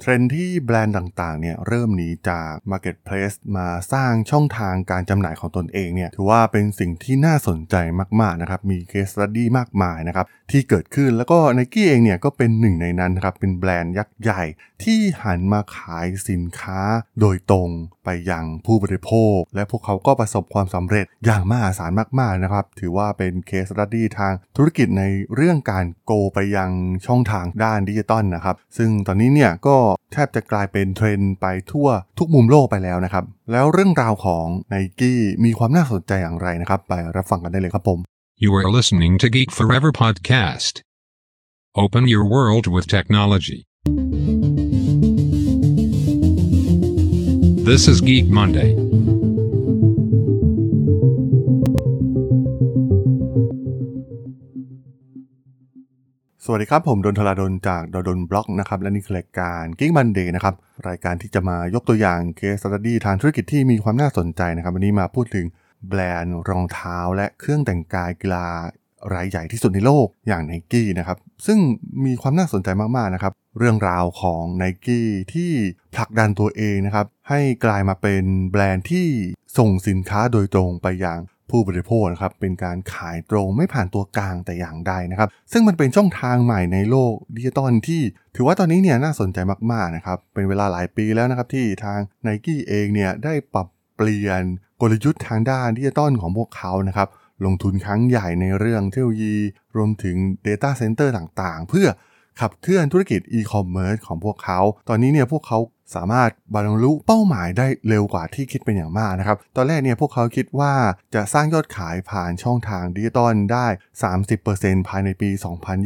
[0.00, 7.74] เทรนด์ที่แบรนด์ต่างๆเนี่ยเริ่มหนีจาก Marketplace มาสร้างช่องทางการจำหน่ายของตนเองเนี่ยถือว่าเป็นสิ่งที่น่าสนใจ
[8.20, 14.42] มากๆนะครับมี case study มากมายนะครับที่เกิดขึ้นแล้วก็ n นกี้เองเนี่ยก็เป็นหนึ่งในนั้นครับเป็นแบรนด์ยักษ์ใหญ่
[14.82, 16.80] ที่หันมาขายสินค้า
[17.20, 17.70] โดยตรง
[18.30, 21.90] ยังผู้บริโภค และพวกเขาก็ประสบความสำเร็จอย่างมหาศาล
[22.20, 25.04] มากๆนะครับ ถือว่าเป็น case study ทางธุรกิจใน
[25.34, 26.70] เรื่องการโกไปยัง
[27.06, 29.76] ช่องทางด้านดิจิตอลนะครับ ซึ่งตอนนี้เนี่ยก็
[30.12, 31.88] แทบจะกลายเป็นเทรนด์ไปทั่ว
[32.18, 37.98] ทุกมุมโลกไปแล้วนะครับ แล้วเรื่องราวของ n i กี้มีความน่าสนใจอย่างไรนะครับ ไปรับฟังกันได้เลยครับผม
[38.44, 40.80] You are listening to Geek Forever podcast.
[41.76, 43.58] Open your world with technology.
[47.68, 48.70] This is Geek Monday.
[56.44, 60.54] สวัสดีครับ ผมดนทลาดนจากดดนบล็อกนะครับ และนี่คือรายการ Geek Monday นะครับ
[60.88, 65.46] รายการที่จะมายกตัวอย่างเคส e ต t ี y ทางธุรกิจที่มีความน่าสนใจนะครับ วันนี้มาพูดถึง
[65.88, 68.46] แบรนด์รองเท้าและเครื่องแต่งกายกีฬา
[69.14, 71.58] รายใหญ่ที่สุดในโลกอย่างไนกี้นะครับซึ่ง
[72.04, 75.50] มีความน่าสนใจมากๆนะครับเรื่องราวของไนกี้ที่
[75.94, 79.06] ผลักดันตัวเองนะครับให้กลายมาเป็นแบรนด์ที่
[79.58, 88.02] ส่งสินค้าโดยตรงไปยังผู้บริโภคนะครับเป็นการขายตรงไม่ผ่านตัวกลางแต่อย่างใดนะครับ ซึ่งมันเป็นช่องทางใหม่ในโลกดิจิตอลที่
[88.36, 89.38] ถือว่าตอนนี้เนี่ยน่าสนใจ
[89.72, 94.42] มากๆนะครับเป็นเวลาหลายปีแล้วนะครับที่ทางไนกี้เองเนี่ยได้ปรับเปลี่ยน
[94.80, 97.08] กลยุทธ์ทางด้านดิจิตอลของพวกเขานะครับ
[97.44, 99.36] ลงทุนครั้งใหญ่ในเรื่องเทคโนโลยี
[99.76, 101.88] รวมถึง Data Center ต่างๆ เพื่อ
[102.40, 105.58] ขับเคลื่อนธุรกิจ e-commerce ของพวกเขา ตอนนี้เนี่ยพวกเขา
[105.94, 110.74] สามารถบรรลุเป้าหมายได้เร็วกว่าที่คิดเป็นอย่างมากนะครับ ตอนแรกเนี่ยพวกเขาคิดว่า
[111.14, 113.66] จะสร้างยอดขายผ่านช่องทางดิจิตอลได้
[114.26, 115.30] 30%ภายในปี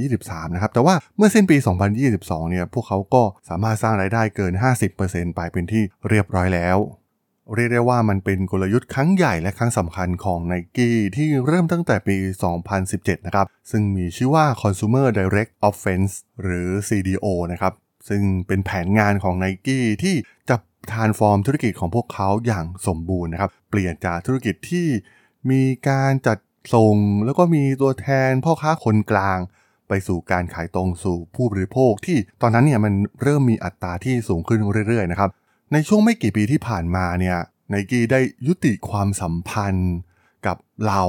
[0.00, 1.56] 2023 นะครับ แต่ว่าเมื่อสิ้นปี
[2.04, 4.52] 2022 เนี่ยพวกเขาก็สามารถสร้างรายได้เกิน
[4.94, 6.78] 50%ไปเป็นที่เรียบร้อยแล้ว
[7.54, 12.16] เรียกได้ว่ามันเป็นกลยุทธ์ครั้งใหญ่และครั้งสำคัญของ n i กี้ที่เริ่มตั้งแต่ปี
[12.70, 17.72] 2017 นะครับ ซึ่งมีชื่อว่า Consumer Direct Offense หรือ CDO นะครับ
[18.08, 20.16] ซึ่งเป็นแผนงานของ n i กี้ที่
[20.48, 20.56] จะ
[20.92, 24.86] ทานฟอร์มธุรกิจของพวกเขาอย่างสมบูรณ์นะครับ เปลี่ยนจากธุรกิจที่
[25.50, 26.38] มีการจัด
[26.74, 29.38] ส่ง แล้วก็มีตัวแทนพ่อค้าคนกลาง
[29.88, 35.30] ไปสู่การขายตรงสู่ผู้บริโภคที่ตอนนั้นเนี่ยมันเริ่มมีอัตราที่สูงขึ้นเรื่อยๆนะครับ
[35.74, 37.38] ในช่วงไม่กี่ปีที่ผ่านมาเนี่ย
[37.70, 39.94] ไนกี้ได้ยุติความสัมพันธ์
[40.46, 41.02] กับเรา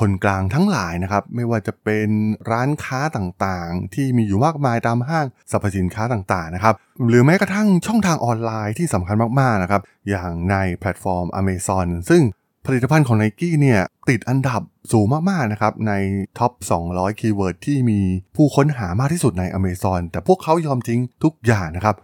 [0.00, 2.08] คนกลางทั้งหลายนะครับ ไม่ว่าจะเป็น
[2.50, 6.74] ร้านค้าต่างๆ ที่มีอยู่มากมายตามห้างสรรพสินค้าต่างๆนะครับ
[7.08, 12.22] หรือแม้กระทั่งช่องทางออนไลน์ที่สำคัญมากๆนะครับ อย่างในแพลตฟอร์ม Amazon ซึ่ง
[12.66, 14.62] ผลิตภัณฑ์ของ n i กี้เนี่ยติดอันดับ
[14.92, 15.92] สูงมากๆนะครับ ใน
[16.38, 16.52] top
[16.86, 18.00] 200 keyword ที่มี
[18.36, 21.96] ผู้ค้นหามากที่สุดใน Amazon แต่พวกเขายอมทิ้งทุกอย่างนะครับ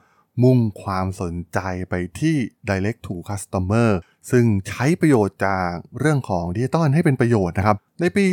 [0.42, 1.58] มุ่งความสนใจ
[1.90, 2.36] ไปที่
[2.68, 3.90] direct to customer
[4.30, 8.24] ซึ่งใช้ประโยชน์จากเรื่องของดิจิตอลให้เป็นประโยชน์นะครับ ในปี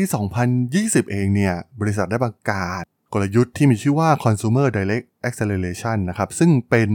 [0.52, 6.90] 2020 เองเนี่ย บริษัทได้ประกาศกลยุทธ์ที่มีชื่อว่า consumer direct acceleration นะครับ ซึ่งเป็น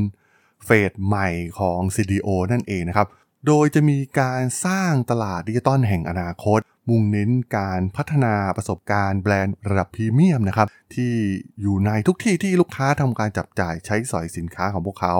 [0.64, 3.08] เฟสใหม่ของ CDO นั่นเองนะครับ
[3.46, 11.14] โดยจะมีการสร้างตลาดดิจิตอลแห่งอนาคต มุ่งเน้นการพัฒนาประสบการณ์แบรนด์ระดับพรีเมียมนะครับ ที่
[11.60, 15.16] อยู่ในทุกที่ที่ลูกค้าทำการจับจ่ายใช้สอยสินค้าของพวกเขา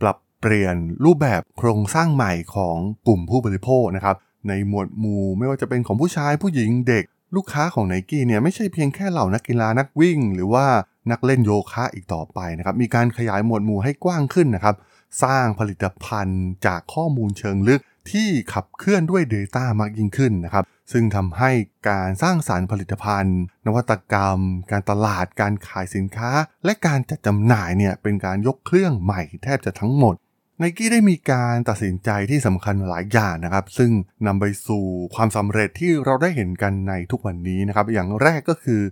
[0.00, 2.76] ปรับเปลี่ยนรูปแบบโครงสร้างใหม่ของ
[3.06, 4.16] กลุ่มผู้บริโภคนะครับ
[4.48, 7.04] ในหมวดหมู่ไม่ว่าจะเป็นของผู้ชายผู้หญิงเด็ก
[7.36, 10.66] ลูกค้าของไนกี้เนี่ยไม่ใช่เพียงแค่เหล่านักกีฬานักวิ่ง หรือว่า
[11.10, 14.74] นักเล่นโยคะอีกต่อไปนะครับมีการขยายหมวดหมู่ให้กว้างขึ้นนะครับ
[15.22, 21.50] สร้างผลิตภัณฑ์จากข้อมูลเชิงลึกที่ขับเคลื่อนด้วย Data มากยิ่งขึ้นนะครับ ซึ่งทำให้
[21.88, 24.38] การสร้างสารรค์ผลิตภัณฑ์ นวัตกรรม
[24.70, 26.30] การตลาด การขายสินค้า
[26.64, 30.14] และการจัดจำหน่ายเนี่ยเป็นการยกเครื่องใหม่แทบจะทั้งหมด
[30.58, 33.90] ไนกี้ได้มีการตัดสินใจที่สำคัญหลายอย่างนะครับ ซึ่ง
[34.26, 38.82] นำไปสู่ความสำเร็จที่เราได้เห็นกันในทุกวันนี้นะครับ อย่างแรกก็คือ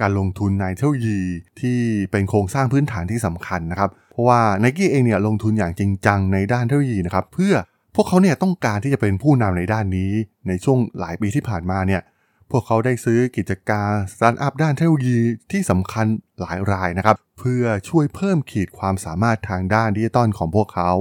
[0.00, 1.20] การลงทุนในเทคโนโลยี
[1.60, 1.78] ที่
[2.10, 7.54] เป็นโครงสร้างพื้นฐานที่สำคัญนะครับ เพราะว่าไนกี้เองเนี่ยลงทุนอย่างจริงจังในด้านเทคโนโลยีนะครับเพื่อ
[7.94, 10.12] พวกเขาเนี่ยต้องการที่จะเป็นผู้นำในด้านนี้
[10.48, 12.02] ในช่วงหลายปีที่ผ่านมาเนี่ย
[12.50, 15.18] พวกเขาได้ซื้อกิจการสตาร์ทอัพด้านเทคโนโลยี
[15.52, 16.06] ที่สำคัญ
[16.40, 20.92] หลายรายนะครับเพื่อช่วยเพิ่มขีดความสามารถทางด้านดิจิตอลของพวกเขา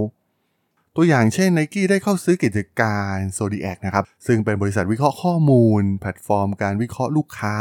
[0.95, 7.55] ตัวอย่างเช่นไนกี้ได้เข้าซื้อกิจการ Zodiac นะครับซึ่งเป็นบริษัทวิเคราะห์ข้อมูล แพลตฟอร์มการวิเคราะห์ลูกค้า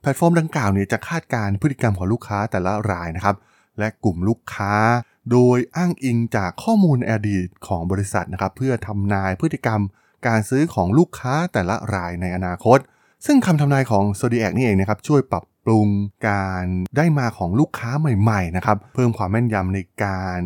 [0.00, 3.36] แพลตฟอร์มดังกล่าวเนี่ยจะคาดการณ์พฤติกรรมของลูกค้าแต่ละรายนะครับ
[3.78, 4.74] และกลุ่มลูกค้า
[5.30, 9.80] โดยอ้างอิงจากข้อมูลอดีตของบริษัทนะครับเพื่อทำนายพฤติกรรม
[10.26, 12.78] การซื้อของลูกค้าแต่ละรายในอนาคต
[13.26, 15.88] ซึ่งคำทำนายของ Zodiac นี่เองนะครับช่วยปรับปรุง
[16.28, 16.64] การ
[16.96, 20.40] ได้มาของลูกค้าใหม่ๆนะครับเพิ่มความแม่นยำในการ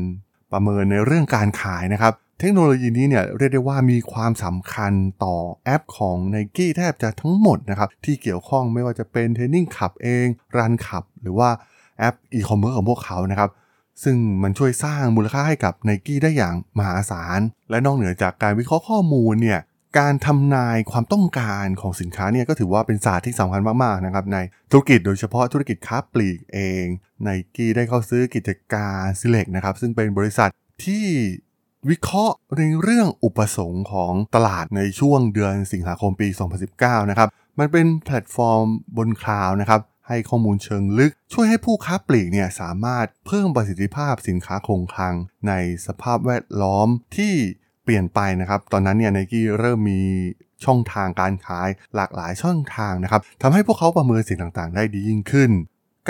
[0.52, 4.92] ประเมินในเรื่องการขายนะครับ เทคโนโลยีนี้เนี่ยเรียกได้ว่ามีความสำคัญ
[5.24, 11.48] ต่อแอปของ n i กี้แทบจะทั้งหมดนะครับ ที่เกี่ยวข้องไม่ว่าจะเป็น Training Club เอง Run Club หรือว่า
[11.98, 13.50] แอปอีคอมเมิร์ซของพวกเขานะครับ
[14.02, 17.40] ซึ่งมันช่วยสร้างมูลค่าให้กับ n i กี้ได้อย่างมหาศาล
[17.70, 19.60] และนอกเหนือจากการวิเคราะห์ข้อมูลเนี่ย
[19.98, 24.38] การทำนายความต้องการของสินค้าเนี่ยก็ถือว่าเป็นศาสตร์ที่สำคัญมากๆนะครับใน
[24.70, 26.84] ธุรกิจโดยเฉพาะธุรกิจค้าปลีกเอง
[27.22, 30.50] ไนกี้ได้เข้าซื้อกิจการ Celect นะครับซึ่งเป็นบริษัท
[30.84, 31.06] ที่
[31.90, 36.28] วิเคราะห์ในเรื่องอุปสงค์ของตลาดในช่วงเดือนสิงหาคมปี
[36.68, 37.28] 2019 นะครับ
[37.58, 38.64] มันเป็นแพลตฟอร์ม
[38.96, 45.14] บน cloud นะครับ ให้ข้อมูลเชิงลึก ช่วยให้ผู้ค้าปลีกเนี่ยสามารถเพิ่มประสิทธิภาพสินค้าคงคลัง
[45.48, 45.52] ใน
[45.86, 47.34] สภาพแวดล้อมที่
[47.84, 50.02] เปลี่ยนไปนะครับ ตอนนั้นเนี่ยไนกี้เริ่มมี
[50.64, 55.50] ช่องทางการขายหลากหลายช่องทางนะครับทำให้พวกเขาประเมินสิ่งต่างๆ ได้ดียิ่งขึ้น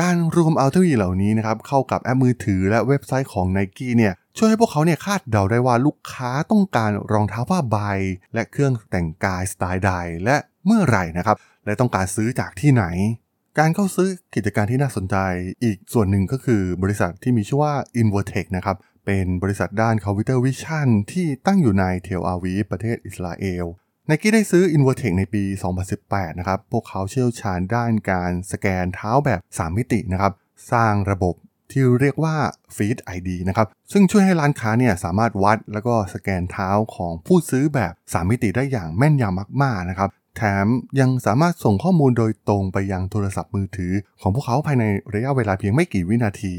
[0.03, 7.77] การรวมเอาเทคโนโลยีเหล่านี้นะครับเข้ากับแอปมือถือและเว็บไซต์ของ n i กี้เนี่ยช่วยให้พวกเขาเนี่ยคาดเดาได้ว่าลูกค้าต้องการรองเท้าผ้าใบ
[8.35, 9.91] และเครื่องแต่งกายสไตล์ใด
[10.25, 10.37] และ
[10.67, 11.37] เมื่อไหร่นะครับ
[11.67, 12.85] และต้องการซื้อจากที่ไหน
[13.59, 15.17] การเข้าซื้อกิจการที่น่าสนใจ
[15.65, 18.77] อีกส่วนหนึ่งก็คือบริษัทที่มีชื่อว่า Invertech นะครับ
[19.07, 23.65] เป็นบริษัทด้าน computer vision ที่ตั้งอยู่ในเทลอาวีประเทศอิสราเอล
[24.09, 25.43] ไนกี้ได้ซื้อ Invertex ในปี
[25.91, 30.33] 2018 นะครับ พวกเขาเชี่ยวชาญด้านการสแกนเท้าแบบ 3 มิตินะครับ
[30.73, 31.35] สร้างระบบ
[31.71, 32.37] ที่เรียกว่า
[32.77, 40.67] Fit ID นะครับ ซึ่งช่วยให้ร้านค้าเนี่ยสามารถวัดแล้วก็สแกนเท้าของผู้ซื้อแบบ 3 มิติได้อย่างแม่นยำมากๆนะครับ แถม
[41.01, 44.85] ยังสามารถส่งข้อมูลโดยตรงไปยังโทรศัพท์มือถือ ของพวกเขาภายใน
[45.15, 46.55] ระยะเวลาเพียงไม่กี่วินาที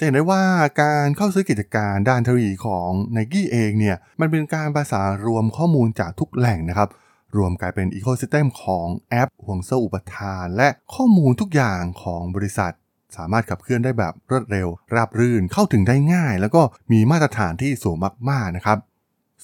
[0.00, 0.44] จะเห็นได้ว่า
[0.82, 6.88] การเข้าซื้อกิจการด้านเทคโนโลยีของ n i กี้เองเนี่ยมันเป็นการประสานรวมข้อมูลจากทุกแหล่งนะครับ
[7.36, 12.72] รวมกลายเป็นอีโคซิสเต็มของแอปห่วงโซ่อุปทาน และข้อมูลทุกอย่างของบริษัท
[13.16, 16.62] สามารถขับเคลื่อนได้แบบรวดเร็ว ราบรื่นเข้าถึงได้ง่าย แล้วก็
[16.92, 17.96] มีมาตรฐานที่สูง
[18.30, 18.78] มากๆนะครับ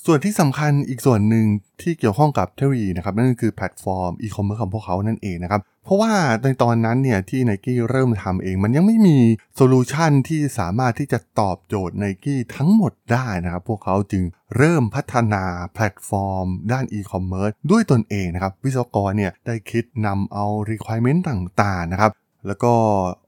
[0.05, 1.47] ส่วนที่สำคัญอีกส่วนหนึ่ง
[1.83, 6.13] ที่เกี่ยวข้องกับเทคโนโลยีนะครับนั่นคือแพลตฟอร์มอีคอมเมิร์ซของพวกเขานั่นเองนะครับ เพราะว่า
[6.43, 9.19] ในตอนนั้นเนี่ยที่ n i กี้เริ่มทำเอง มันยังไม่มี
[9.56, 14.23] solution ที่สามารถที่จะตอบโจทย์ n i กี้ทั้งหมดได้นะครับ พวกเขาจึง
[14.57, 15.45] เริ่มพัฒนา
[15.75, 22.11] แพลตฟอร์ม ด้านอีคอมเมิร์ซด้วยตนเองนะครับ วิศวกรเนี่ยได้คิดนำเอา requirement ต่างๆนะครับ
[22.47, 22.73] แล้วก็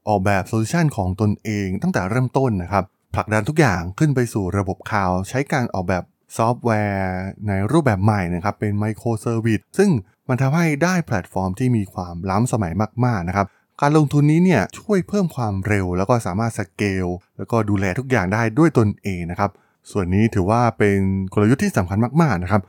[0.09, 2.85] ออกแบบ solution ของตนเองตั้งแต่เริ่มต้นนะครับ
[3.15, 6.05] ผลักดันทุกอย่างขึ้นไปสู่ระบบ cloud ใช้การออกแบบ
[6.37, 7.13] ซอฟต์แวร์
[7.49, 9.91] ในรูปแบบใหม่นะครับ เป็น microservice ซึ่ง
[10.29, 12.73] มันทำให้ได้แพลตฟอร์มที่มีความล้ำสมัย
[13.05, 13.47] มากๆนะครับ
[13.81, 19.51] การลงทุนนี้เนี่ยช่วยเพิ่มความเร็ว แล้วก็สามารถสเกลแล้วก็ดูแลทุกอย่างได้ด้วยตนเองนะครับ
[19.91, 20.99] ส่วนนี้ถือว่าเป็น
[21.33, 22.63] กลยุทธ์ที่สำคัญมากๆนะครับ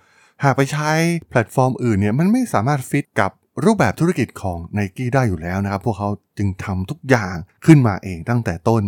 [0.44, 0.92] หากไปใช้
[1.30, 3.32] แพลตฟอร์มอื่นเนี่ยมันไม่สามารถฟิตกับ
[3.64, 7.36] รูปแบบธุรกิจของ n i กี้ได้อยู่แล้วนะครับ พวกเขาจึงทำทุกอย่าง
[7.66, 8.84] ขึ้นมาเองตั้งแต่ต้น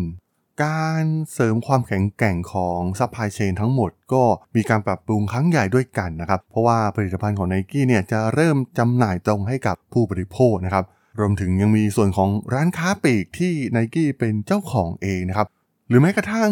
[0.63, 1.03] การ
[1.33, 4.23] เสริมความแข็งแกร่งของ supply chain ทั้งหมดก็
[4.55, 10.85] มีการปรับปรุงครั้งใหญ่ด้วยกันนะครับ เพราะว่าผลิตภัณฑ์ของ n i กี้เนี่ยจะเริ่มจำหน่ายตรงให้กับผู้บริโภคนะครับ
[11.19, 15.47] รวมถึงยังมีส่วนของร้านค้าปลีกที่ n i กี้เป็นเจ้าของเองนะครับ
[15.89, 16.51] หรือแม้กระทั่ง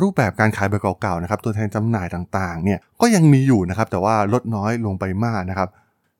[0.00, 5.68] รูปแบบการขายแบบเก่าๆนะครับตัวแทนจำหน่ายต่างๆเนี่ยก็ยังมีอยู่นะครับแต่ว่าลดน้อยลงไปมากนะครับ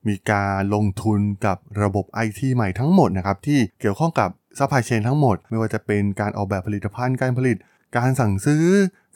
[0.09, 7.57] มีการลงทุนกับระบบ IT ใหม่ทั้งหมดนะครับที่เกี่ยวข้องกับ supply chain ทั้งหมด ไม่ว่าจะเป็นการออกแบบผลิตภัณฑ์การผลิต
[7.97, 8.65] การสั่งซื้อ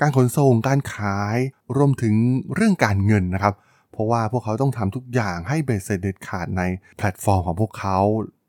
[0.01, 1.37] การขนส่งการขาย
[1.77, 2.15] รวมถึง
[2.55, 3.55] เรื่องการเงินนะครับ
[3.93, 6.63] เพราะว่าพวกเขาต้องทำทุกอย่างให้เบ็ดเสร็จเด็ดขาดใน
[6.97, 7.99] แพลตฟอร์มของพวกเขา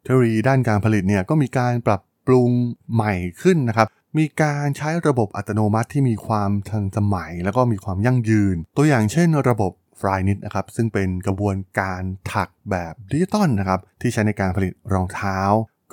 [0.04, 2.50] เทคโนโลยีด้านการผลิตเนี่ยก็มีการปรับปรุง
[2.94, 3.88] ใหม่ขึ้นนะครับ
[4.18, 12.02] มีการใช้ระบบอัตโนมัติที่มีความทันสมัย แล้วก็มีความยั่งยืน ตัวอย่างเช่นระบบฟรายนิดนะครับซึ่งเป็นกระบวนการ
[12.34, 15.40] ถักแบบดิจิตอลนะครับที่ใช้ในการผลิตรองเท้า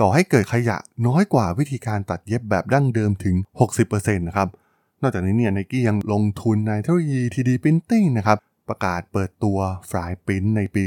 [0.05, 3.37] ก่อให้เกิดขยะน้อยกว่าวิธีการตัดเย็บแบบดั้งเดิมถึง
[3.81, 4.49] 60%นะครับ
[5.03, 9.59] นอกจากนี้เนี่ยไนกี้ยังลงทุนในเทคโนโลยี 3D Printing นะครับ ประกาศเปิดตัว
[9.91, 10.85] ฟลายปรินในปี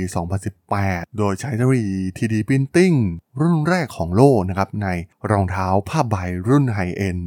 [0.58, 2.96] 2018 โดยใช้เทคโนโลยี 3D Printing
[3.40, 4.88] รุ่นแรกของโลกนะครับใน
[5.30, 6.16] รองเท้าผ้าใบ
[6.48, 7.20] รุ่นไฮเอ็น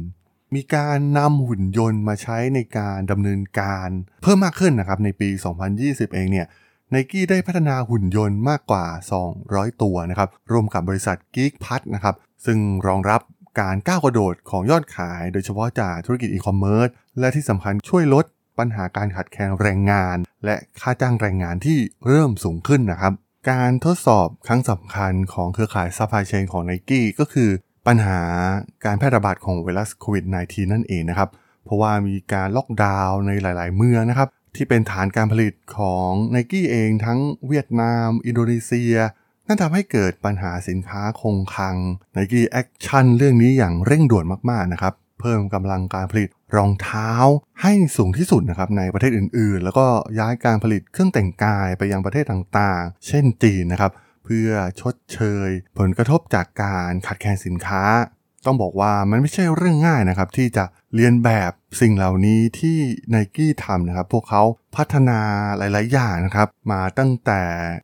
[0.55, 3.89] มีการนำหุ่นยนต์มาใช้ในการดำเนินการ
[4.23, 5.29] เพิ่มมากขึ้นนะครับในปี
[5.71, 6.47] 2020 เองเนี่ย
[6.91, 8.85] ไนกี้ได้พัฒนาหุ่นยนต์มากกว่า
[9.33, 12.15] 200 ตัวนะครับร่วมกับบริษัท Geek p a ทนะครับ
[12.45, 13.21] ซึ่งรองรับ
[13.59, 16.87] การก้าวกระโดดของยอดขาย โดยเฉพาะจากธุรกิจอีคอมเมิร์ซ
[17.19, 18.25] และที่สำคัญช่วยลด
[18.59, 23.13] ปัญหาการขาดแคลนแรงงาน และค่าจ้างแรงงานที่เริ่มสูงขึ้นนะครับ
[23.51, 27.49] การทดสอบครั้งสำคัญของเครือข่าย supply chain ของไนกี้ก็คือ
[27.87, 28.21] ปัญหา
[28.85, 31.29] การแพร่ระบาดของไวรัสโควิด -19 นั่นเองนะครับ
[31.65, 38.95] เพราะว่ามีการล็อกดาวน์ในหลาย ๆ เมืองนะครับ ที่เป็นฐานการผลิตของ n i กี้เองทั้งเวียดนาม อินโดนีเซีย
[39.47, 41.75] นั่นทำให้เกิดปัญหาสินค้าคงคลัง
[42.15, 47.11] Nike Action เรื่องนี้อย่างเร่งด่วนมากๆนะครับ เพิ่มกำลังการผลิตรองเท้า
[47.61, 49.87] ให้สูงที่สุดนะครับในประเทศอื่นๆ แล้วก็
[50.19, 53.91] ย้ายการผลิตเครื่องแต่งกายไปยังประเทศต่างๆ เช่นจีนนะครับ
[54.25, 54.49] เพื่อ
[54.81, 57.83] ชดเชย ผลกระทบจากการขาดแคลนสินค้า
[58.45, 60.65] ต้องบอกว่ามันไม่ใช่เรื่องง่ายนะครับ ที่จะ
[60.95, 62.77] เรียนแบบสิ่งเหล่านี้ที่
[63.09, 64.43] ไนกี้ทำนะครับ พวกเขา
[64.75, 65.19] พัฒนา
[65.57, 67.41] หลาย ๆ อย่างนะครับ มาตั้งแต่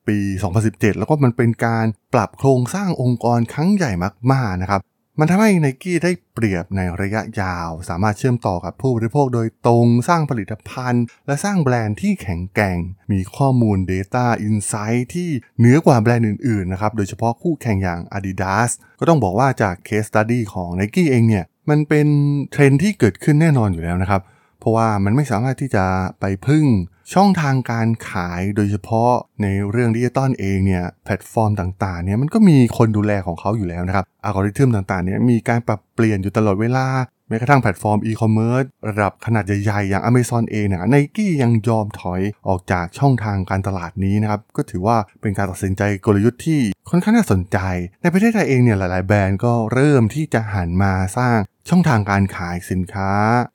[0.07, 0.17] ปี
[0.57, 3.91] 2017 แล้วก็มันเป็นการปรับโครงสร้างองค์กรครั้งใหญ่
[4.31, 4.81] มาก ๆ นะครับ
[5.19, 12.77] มันทำให้ n i กี้ได้เปรียบในระยะยาว สามารถเชื่อมต่อกับผู้บริโภคโดยตรงสร้างผลิตภัณฑ์ และสร้างแบรนด์ที่แข็งแกร่ง
[13.11, 15.29] มีข้อมูล Data Insight ที่
[15.59, 18.69] เหนือกว่าแบรนด์อื่นๆนะครับโดยเฉพาะคู่แข่งอย่าง Adidas
[18.99, 22.07] ก็ต้องบอกว่าจาก Case Study ของ n i กี้เองเนี่ยมันเป็น
[22.51, 24.21] เทรนด์ที่เกิดขึ้นแน่นอนอยู่แล้วนะครับ
[24.59, 25.85] เพราะว่ามันไม่สามารถที่จะ
[26.19, 26.65] ไปพึ่ง
[27.13, 36.87] ช่องทางการขายโดยเฉพาะในเรื่องดิจิตอลเองเนี่ยแพลตฟอร์มต่างๆเนี่ยมันก็มีคนดูแลของเขาอยู่แล้วนะครับ อัลกอริทึมต่างๆเนี่ยมีการปรับเปลี่ยนอยู่ตลอดเวลา
[37.29, 47.57] แม้กระทั่งแพลตฟอร์มอีคอมเมิร์ซระดับขนาดใหญ่ๆ อย่าง Amazon เองเนี่ยไนกี้ยังยอมถอยออกจากช่องทางการตลาดนี้นะครับ ก็ถือว่าเป็นการตัดสินใจกลยุทธ์ที่ค่อนข้างน่าสนใจ
[48.01, 51.37] ในประเทศไทยเองเนี่ยหลายๆ แบรนด์ก็เริ่มที่จะหันมาสร้าง
[51.69, 53.11] ช่องทางการขายสินค้า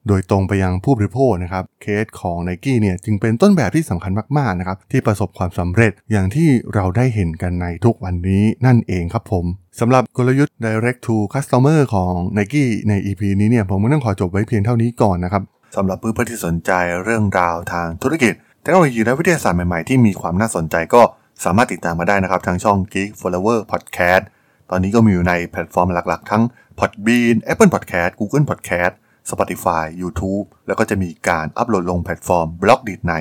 [0.09, 9.45] โดยตรงไปยังผู้บริโภคนะครับ เคสของ n i กี้เนี่ยจึงเป็นต้นแบบที่สำคัญมากๆนะครับที่ประสบความสำเร็จอย่างที่เราได้เห็นกันในทุกวันนี้นั่นเองครับผม
[9.79, 15.43] สำหรับกลยุทธ์ direct to customer ของ n i กี้ใน EP นี้เนี่ยผมก็ต้องขอจบไว้เพียงเท่านี้ก่อนนะครับ
[15.77, 16.71] สำหรับเพื่อนๆที่สนใจ
[17.05, 21.03] เรื่องราวทางธุรกิจเทคโนโลยีและวิทยาศาสตร์ใหม่ๆ ที่มีความน่าสนใจก็
[21.45, 24.23] สามารถติดตามมาได้นะครับ ทางช่อง Geek Forever Podcast
[24.71, 26.43] ตอนนี้ก็มีอยู่ในแพลตฟอร์มหลักๆ ทั้ง
[26.79, 28.93] Podbean Apple Podcast Google Podcast
[29.31, 33.15] Spotify YouTube แล้วก็จะมีการอัปโหลดลงแพลตฟอร์ม b l o g d i t ใน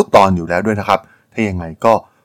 [0.00, 1.00] ทุกๆ ตอนอยู่แล้วด้วยนะครับ
[1.32, 1.92] ถ้ายังไงก็